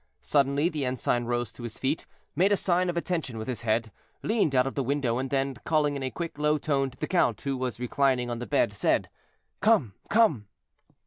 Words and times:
Suddenly 0.23 0.67
the 0.69 0.83
ensign 0.83 1.25
rose 1.27 1.51
to 1.51 1.61
his 1.61 1.77
feet, 1.77 2.07
made 2.35 2.51
a 2.51 2.57
sign 2.57 2.89
of 2.89 2.97
attention 2.97 3.37
with 3.37 3.47
his 3.47 3.61
head, 3.61 3.91
leaned 4.23 4.55
out 4.55 4.65
of 4.65 4.73
the 4.73 4.81
window, 4.81 5.19
and 5.19 5.29
then, 5.29 5.53
calling 5.63 5.95
in 5.95 6.01
a 6.01 6.09
quick, 6.09 6.39
low 6.39 6.57
tone 6.57 6.89
to 6.89 6.97
the 6.97 7.05
count, 7.05 7.39
who 7.41 7.55
was 7.55 7.79
reclining 7.79 8.27
on 8.27 8.39
the 8.39 8.47
bed, 8.47 8.73
said: 8.73 9.11
"Come, 9.61 9.93
come!" 10.09 10.47